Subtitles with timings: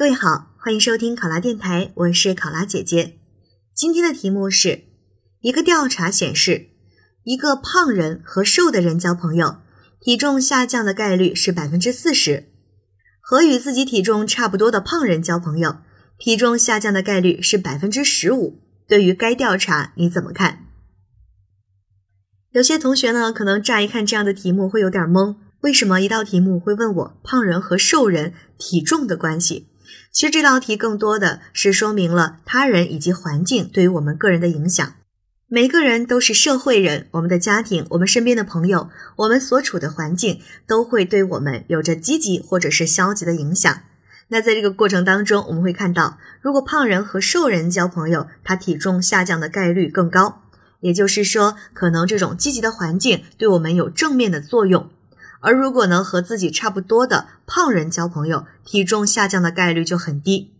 [0.00, 3.18] 各位好，欢迎收听考拉电台，我是考拉姐姐。
[3.74, 4.84] 今天的题目是
[5.42, 6.70] 一个调查显示，
[7.22, 9.58] 一个胖人和瘦的人交朋友，
[10.00, 12.44] 体重下降的概率是百分之四十；
[13.20, 15.76] 和与自己体重差不多的胖人交朋友，
[16.18, 18.58] 体重下降的概率是百分之十五。
[18.88, 20.64] 对于该调查，你怎么看？
[22.52, 29.66] 有些同学呢，可能乍一看这样的题目会有点懵，为什么一道题目会问我胖人和瘦人体重的关系？
[30.12, 34.94] 其实这道题更多的是说明了他人以及环境对于我们个人的影响。
[35.48, 43.80] 每个人都是社会人，我们的家庭、我们身边的朋友、我们所处的环境都会对我们有着积极或者是消极的影响。
[44.28, 50.42] 那在这个过程当中，我们会看到，如果胖人和瘦人交朋友，他体重下降的概率更高。
[50.78, 54.88] 也就是说，可能这种积极的环境对我们有正面的作用。
[55.40, 60.52] 而如果能和自己差不多的胖人交朋友，体重下降的概率就很低。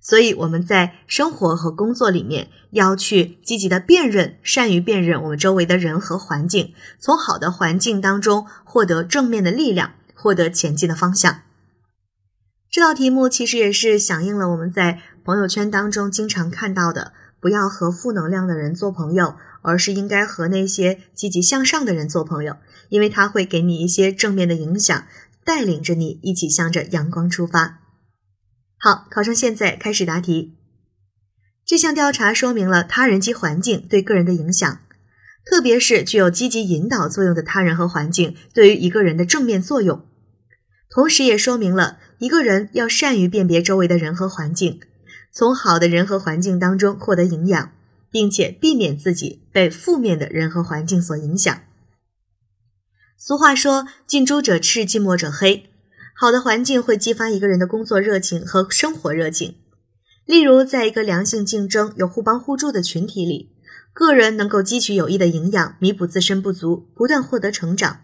[0.00, 11.40] 所以我们在生活和工作里面要去积极的辨认，善于辨认我们周围的人和环境，从好的环境当中获得正面的力量，获得前进的方向。
[12.70, 22.56] 这道题目其实也是响应了我们在朋友圈当中经常看到的：不要和负能量的人做朋友，而是应该和那些积极向上的人做朋友。
[22.88, 25.06] 因为他会给你一些正面的影响，
[25.44, 27.80] 带领着你一起向着阳光出发。
[28.78, 30.54] 好，考生现在开始答题。
[31.64, 34.80] 这项调查说明了他人及环境对个人的影响，
[35.44, 40.06] 特别是具有积极引导作用的他人和环境对于一个人的正面作用，
[40.88, 44.80] 同时也说明了一个人要善于辨别周围的人和环境，
[45.36, 47.70] 从好的人和环境当中获得营养，
[48.10, 51.60] 并且避免自己被负面的人和环境所影响。
[53.18, 55.68] 俗话说：“近朱者赤，近墨者黑。”
[56.16, 59.56] 好的环境会激发一个人的工作热情和生活热情。
[60.24, 63.50] 例如，在一个良性竞争、有互帮互助的群体里，
[63.92, 68.00] 个人能够汲取有益的营养，弥补自身不足，不断获得成长。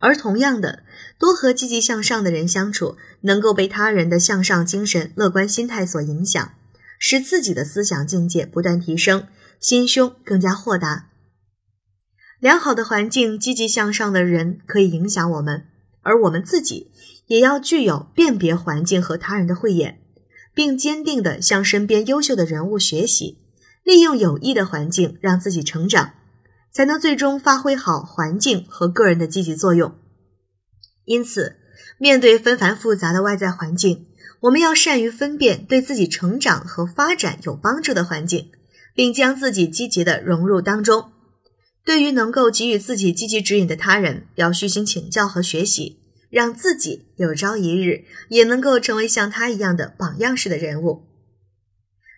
[0.00, 0.82] 而同样的，
[1.20, 6.54] 多和积极向上的人相处，能够被他人的向上精神、乐观心态所影响，
[7.06, 9.26] 使自己的思想境界不断提升，
[9.60, 11.10] 心胸更加豁达。
[12.40, 15.66] 良好的环境、积极向上的人可以影响我们，
[16.00, 16.90] 而我们自己
[17.26, 20.00] 也要具有辨别环境和他人的慧眼，
[20.54, 23.36] 并坚定地向身边优秀的人物学习，
[23.82, 26.14] 利用有益的环境让自己成长，
[26.72, 29.94] 才能最终发挥好环境和个人的积极作用。
[31.04, 31.56] 因此，
[31.98, 34.06] 面对纷繁复杂的外在环境，
[34.44, 38.50] 我们要善于分辨对自己成长和发展有帮助的环境，
[38.94, 41.12] 并将自己积极的融入当中。
[41.82, 51.04] 对于能够给予自己积极指引的他人，要虚心请教和学习，让自己有朝一日也能够成为像他一样的榜样式的人物。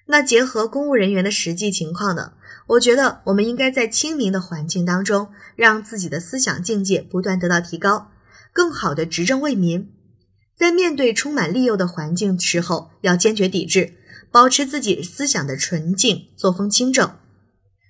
[0.08, 2.32] 那结合公务人员的实际情况呢？
[2.68, 8.10] 我觉得我们应该在清明的环境当中，让自己的思想境界不断得到提高，
[8.52, 9.92] 更好的执政为民。
[10.58, 13.94] 在面对充满利诱的环境时候，要坚决抵制，
[14.30, 17.12] 保持自己思想的纯净，作风清正。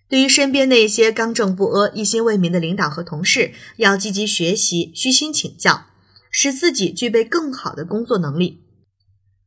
[0.08, 5.86] 对于身边那些刚正不阿、一心为民的领导和同事，要积极学习、虚心请教，
[6.30, 8.60] 使自己具备更好的工作能力；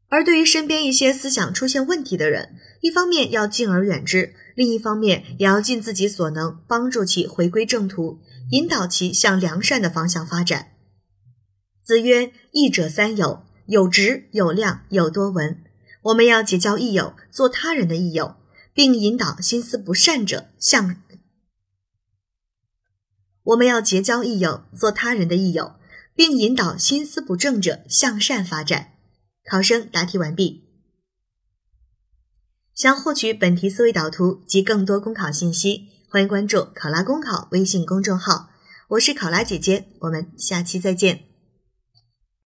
[0.10, 8.20] 而对于身边一些思想出现问题的人，一方面要敬而远之，另一方面也要尽自己所能帮助其回归正途，
[8.52, 10.68] 引导其向良善的方向发展。
[11.90, 15.64] 子曰：“益者三友，有直、有量、有多闻。”
[16.06, 18.36] 我们要结交益友，做他人的益友。
[18.72, 21.02] 并引导心思不善者向，
[23.42, 25.78] 我们要结交益友，做他人的益友，
[26.14, 28.92] 并引导心思不正者向善发展。
[29.44, 30.70] 考生答题完毕。
[32.76, 38.52] 想获取本题思维导图及更多公考信息，欢迎关注“考拉公考”微信公众号。
[38.90, 41.29] 我是考拉姐姐，我们下期再见。